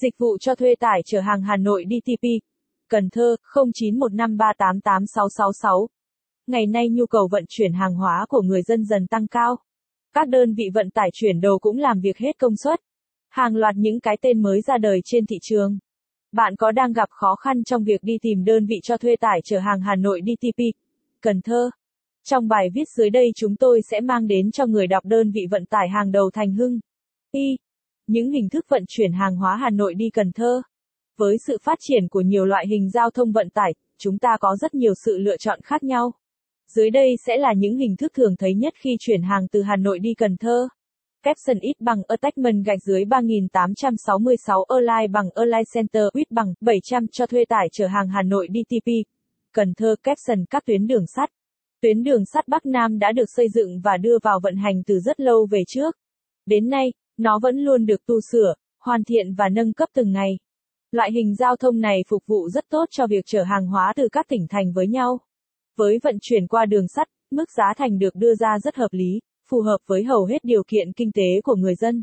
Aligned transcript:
Dịch 0.00 0.18
vụ 0.18 0.38
cho 0.38 0.54
thuê 0.54 0.74
tải 0.80 1.02
chở 1.04 1.20
hàng 1.20 1.42
Hà 1.42 1.56
Nội 1.56 1.84
DTP. 1.90 2.26
Cần 2.88 3.10
Thơ 3.10 3.36
0915388666. 3.54 5.86
Ngày 6.46 6.66
nay 6.66 6.88
nhu 6.88 7.06
cầu 7.06 7.28
vận 7.30 7.44
chuyển 7.48 7.72
hàng 7.72 7.94
hóa 7.94 8.26
của 8.28 8.42
người 8.42 8.62
dân 8.62 8.84
dần 8.84 9.06
tăng 9.06 9.26
cao. 9.26 9.56
Các 10.14 10.28
đơn 10.28 10.54
vị 10.54 10.64
vận 10.74 10.90
tải 10.90 11.10
chuyển 11.12 11.40
đồ 11.40 11.58
cũng 11.58 11.78
làm 11.78 12.00
việc 12.00 12.18
hết 12.18 12.38
công 12.38 12.56
suất. 12.56 12.80
Hàng 13.28 13.56
loạt 13.56 13.74
những 13.76 14.00
cái 14.00 14.16
tên 14.20 14.42
mới 14.42 14.60
ra 14.60 14.78
đời 14.78 15.00
trên 15.04 15.26
thị 15.26 15.38
trường. 15.42 15.78
Bạn 16.32 16.56
có 16.56 16.72
đang 16.72 16.92
gặp 16.92 17.08
khó 17.10 17.34
khăn 17.34 17.64
trong 17.64 17.84
việc 17.84 18.02
đi 18.02 18.18
tìm 18.22 18.44
đơn 18.44 18.66
vị 18.66 18.80
cho 18.82 18.96
thuê 18.96 19.16
tải 19.16 19.40
chở 19.44 19.58
hàng 19.58 19.80
Hà 19.80 19.94
Nội 19.94 20.20
DTP? 20.26 20.62
Cần 21.20 21.40
Thơ. 21.40 21.70
Trong 22.24 22.48
bài 22.48 22.68
viết 22.74 22.88
dưới 22.96 23.10
đây 23.10 23.32
chúng 23.36 23.56
tôi 23.56 23.80
sẽ 23.90 24.00
mang 24.00 24.26
đến 24.26 24.50
cho 24.50 24.66
người 24.66 24.86
đọc 24.86 25.04
đơn 25.04 25.30
vị 25.30 25.46
vận 25.50 25.66
tải 25.66 25.88
hàng 25.88 26.12
đầu 26.12 26.30
Thành 26.34 26.52
Hưng. 26.52 26.80
Y. 27.32 27.56
Những 28.08 28.30
hình 28.30 28.48
thức 28.48 28.66
vận 28.68 28.84
chuyển 28.88 29.12
hàng 29.12 29.36
hóa 29.36 29.56
Hà 29.56 29.70
Nội 29.70 29.94
đi 29.94 30.10
Cần 30.10 30.32
Thơ. 30.32 30.62
Với 31.16 31.36
sự 31.46 31.58
phát 31.62 31.78
triển 31.80 32.08
của 32.08 32.20
nhiều 32.20 32.44
loại 32.44 32.66
hình 32.66 32.90
giao 32.90 33.10
thông 33.10 33.32
vận 33.32 33.50
tải, 33.50 33.74
chúng 33.98 34.18
ta 34.18 34.36
có 34.40 34.56
rất 34.56 34.74
nhiều 34.74 34.92
sự 35.04 35.18
lựa 35.18 35.36
chọn 35.36 35.60
khác 35.62 35.82
nhau. 35.82 36.12
Dưới 36.68 36.90
đây 36.90 37.16
sẽ 37.26 37.36
là 37.36 37.52
những 37.52 37.76
hình 37.76 37.96
thức 37.96 38.12
thường 38.14 38.36
thấy 38.36 38.54
nhất 38.54 38.74
khi 38.76 38.96
chuyển 39.00 39.22
hàng 39.22 39.48
từ 39.52 39.62
Hà 39.62 39.76
Nội 39.76 39.98
đi 39.98 40.14
Cần 40.14 40.36
Thơ. 40.36 40.68
Capson 41.22 41.58
ít 41.58 41.80
bằng 41.80 42.02
Attachment 42.08 42.64
gạch 42.64 42.78
dưới 42.82 43.04
3866 43.04 44.64
Airline 44.64 45.08
bằng 45.12 45.26
Airline 45.34 45.64
Center 45.74 46.02
ít 46.14 46.30
bằng 46.30 46.54
700 46.60 47.06
cho 47.12 47.26
thuê 47.26 47.44
tải 47.48 47.68
chở 47.72 47.86
hàng 47.86 48.08
Hà 48.08 48.22
Nội 48.22 48.48
DTP. 48.50 48.90
Cần 49.52 49.74
Thơ 49.74 49.96
Capson 50.02 50.44
các 50.50 50.64
tuyến 50.66 50.86
đường 50.86 51.06
sắt. 51.06 51.30
Tuyến 51.80 52.02
đường 52.02 52.24
sắt 52.24 52.48
Bắc 52.48 52.66
Nam 52.66 52.98
đã 52.98 53.12
được 53.12 53.30
xây 53.36 53.46
dựng 53.54 53.80
và 53.80 53.96
đưa 53.96 54.18
vào 54.22 54.40
vận 54.42 54.56
hành 54.56 54.82
từ 54.86 55.00
rất 55.00 55.20
lâu 55.20 55.46
về 55.50 55.62
trước. 55.66 55.96
Đến 56.46 56.68
nay, 56.68 56.92
nó 57.18 57.38
vẫn 57.42 57.56
luôn 57.56 57.86
được 57.86 58.06
tu 58.06 58.20
sửa, 58.32 58.54
hoàn 58.80 59.04
thiện 59.04 59.34
và 59.34 59.48
nâng 59.48 59.72
cấp 59.72 59.88
từng 59.94 60.12
ngày. 60.12 60.38
Loại 60.90 61.12
hình 61.12 61.34
giao 61.34 61.56
thông 61.56 61.80
này 61.80 62.04
phục 62.08 62.22
vụ 62.26 62.48
rất 62.48 62.64
tốt 62.68 62.84
cho 62.90 63.06
việc 63.06 63.24
chở 63.26 63.42
hàng 63.42 63.66
hóa 63.66 63.92
từ 63.96 64.08
các 64.12 64.26
tỉnh 64.28 64.46
thành 64.48 64.72
với 64.72 64.86
nhau. 64.86 65.20
Với 65.76 65.98
vận 66.02 66.18
chuyển 66.20 66.46
qua 66.46 66.66
đường 66.66 66.88
sắt, 66.88 67.08
mức 67.30 67.50
giá 67.56 67.74
thành 67.76 67.98
được 67.98 68.14
đưa 68.14 68.34
ra 68.34 68.58
rất 68.58 68.76
hợp 68.76 68.88
lý, 68.92 69.20
phù 69.50 69.60
hợp 69.60 69.78
với 69.86 70.04
hầu 70.04 70.24
hết 70.24 70.44
điều 70.44 70.62
kiện 70.68 70.92
kinh 70.92 71.12
tế 71.12 71.40
của 71.44 71.54
người 71.54 71.74
dân. 71.74 72.02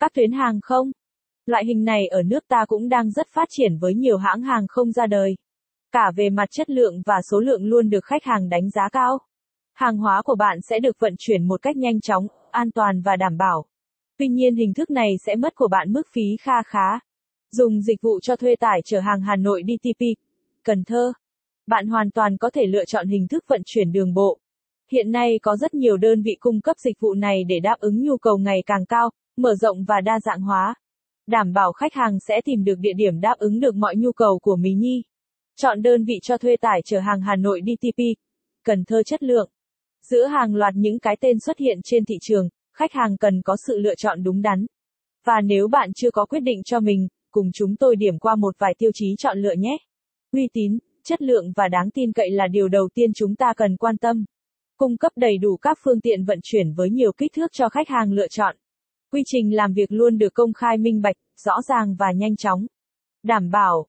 Các 0.00 0.12
tuyến 0.14 0.32
hàng 0.32 0.60
không 0.62 0.90
Loại 1.46 1.64
hình 1.64 1.84
này 1.84 2.06
ở 2.06 2.22
nước 2.22 2.48
ta 2.48 2.64
cũng 2.66 2.88
đang 2.88 3.10
rất 3.10 3.26
phát 3.28 3.48
triển 3.50 3.78
với 3.78 3.94
nhiều 3.94 4.18
hãng 4.18 4.42
hàng 4.42 4.66
không 4.68 4.92
ra 4.92 5.06
đời. 5.06 5.36
Cả 5.92 6.12
về 6.16 6.30
mặt 6.30 6.48
chất 6.50 6.70
lượng 6.70 7.02
và 7.06 7.14
số 7.30 7.40
lượng 7.40 7.64
luôn 7.64 7.90
được 7.90 8.04
khách 8.04 8.24
hàng 8.24 8.48
đánh 8.48 8.70
giá 8.70 8.88
cao. 8.92 9.18
Hàng 9.72 9.96
hóa 9.96 10.22
của 10.22 10.34
bạn 10.34 10.58
sẽ 10.62 10.78
được 10.80 10.96
vận 10.98 11.14
chuyển 11.18 11.48
một 11.48 11.62
cách 11.62 11.76
nhanh 11.76 12.00
chóng, 12.00 12.26
an 12.50 12.70
toàn 12.70 13.02
và 13.02 13.16
đảm 13.16 13.36
bảo. 13.36 13.69
Tuy 14.20 14.28
nhiên 14.28 14.56
hình 14.56 14.74
thức 14.74 14.90
này 14.90 15.16
sẽ 15.26 15.36
mất 15.36 15.54
của 15.54 15.68
bạn 15.68 15.92
mức 15.92 16.02
phí 16.12 16.36
kha 16.40 16.62
khá. 16.62 16.98
Dùng 17.52 17.82
dịch 17.82 18.02
vụ 18.02 18.20
cho 18.20 18.36
thuê 18.36 18.56
tải 18.56 18.80
chở 18.84 19.00
hàng 19.00 19.20
Hà 19.20 19.36
Nội 19.36 19.62
DTP, 19.66 20.04
Cần 20.64 20.84
Thơ. 20.84 21.12
Bạn 21.66 21.86
hoàn 21.86 22.10
toàn 22.10 22.36
có 22.36 22.50
thể 22.50 22.66
lựa 22.66 22.84
chọn 22.84 23.08
hình 23.08 23.28
thức 23.28 23.44
vận 23.48 23.62
chuyển 23.64 23.92
đường 23.92 24.14
bộ. 24.14 24.38
Hiện 24.92 25.10
nay 25.10 25.38
có 25.42 25.56
rất 25.56 25.74
nhiều 25.74 25.96
đơn 25.96 26.22
vị 26.22 26.36
cung 26.40 26.60
cấp 26.60 26.76
dịch 26.78 27.00
vụ 27.00 27.14
này 27.14 27.44
để 27.48 27.60
đáp 27.60 27.76
ứng 27.78 28.02
nhu 28.02 28.16
cầu 28.16 28.38
ngày 28.38 28.62
càng 28.66 28.86
cao, 28.86 29.10
mở 29.36 29.54
rộng 29.54 29.84
và 29.84 30.00
đa 30.00 30.20
dạng 30.20 30.40
hóa. 30.40 30.74
Đảm 31.26 31.52
bảo 31.52 31.72
khách 31.72 31.94
hàng 31.94 32.20
sẽ 32.20 32.40
tìm 32.44 32.64
được 32.64 32.78
địa 32.78 32.94
điểm 32.96 33.20
đáp 33.20 33.34
ứng 33.38 33.60
được 33.60 33.74
mọi 33.74 33.96
nhu 33.96 34.12
cầu 34.12 34.38
của 34.38 34.56
Mí 34.56 34.74
Nhi. 34.74 35.02
Chọn 35.56 35.82
đơn 35.82 36.04
vị 36.04 36.18
cho 36.22 36.38
thuê 36.38 36.56
tải 36.56 36.80
chở 36.84 37.00
hàng 37.00 37.20
Hà 37.20 37.36
Nội 37.36 37.60
DTP. 37.66 38.02
Cần 38.64 38.84
Thơ 38.84 39.02
chất 39.02 39.22
lượng. 39.22 39.50
Giữa 40.02 40.26
hàng 40.26 40.54
loạt 40.54 40.74
những 40.76 40.98
cái 40.98 41.16
tên 41.20 41.40
xuất 41.40 41.58
hiện 41.58 41.78
trên 41.84 42.04
thị 42.04 42.14
trường, 42.20 42.48
khách 42.80 42.92
hàng 42.92 43.16
cần 43.16 43.42
có 43.42 43.56
sự 43.66 43.78
lựa 43.78 43.94
chọn 43.94 44.22
đúng 44.22 44.42
đắn. 44.42 44.66
Và 45.24 45.40
nếu 45.44 45.68
bạn 45.68 45.90
chưa 45.94 46.10
có 46.10 46.26
quyết 46.26 46.40
định 46.40 46.62
cho 46.64 46.80
mình, 46.80 47.08
cùng 47.30 47.50
chúng 47.54 47.76
tôi 47.76 47.96
điểm 47.96 48.18
qua 48.18 48.36
một 48.36 48.54
vài 48.58 48.74
tiêu 48.78 48.90
chí 48.94 49.14
chọn 49.18 49.38
lựa 49.38 49.54
nhé. 49.58 49.76
Uy 50.32 50.48
tín, 50.52 50.78
chất 51.04 51.22
lượng 51.22 51.52
và 51.56 51.68
đáng 51.68 51.90
tin 51.90 52.12
cậy 52.12 52.30
là 52.30 52.46
điều 52.48 52.68
đầu 52.68 52.88
tiên 52.94 53.10
chúng 53.14 53.36
ta 53.36 53.52
cần 53.56 53.76
quan 53.76 53.98
tâm. 53.98 54.24
Cung 54.76 54.96
cấp 54.96 55.12
đầy 55.16 55.38
đủ 55.38 55.56
các 55.56 55.78
phương 55.84 56.00
tiện 56.00 56.24
vận 56.24 56.38
chuyển 56.42 56.72
với 56.72 56.90
nhiều 56.90 57.12
kích 57.12 57.32
thước 57.36 57.52
cho 57.52 57.68
khách 57.68 57.88
hàng 57.88 58.12
lựa 58.12 58.28
chọn. 58.28 58.56
Quy 59.12 59.22
trình 59.26 59.56
làm 59.56 59.72
việc 59.72 59.92
luôn 59.92 60.18
được 60.18 60.34
công 60.34 60.52
khai 60.52 60.78
minh 60.78 61.02
bạch, 61.02 61.16
rõ 61.44 61.62
ràng 61.68 61.96
và 61.98 62.12
nhanh 62.12 62.36
chóng. 62.36 62.66
Đảm 63.22 63.50
bảo, 63.50 63.86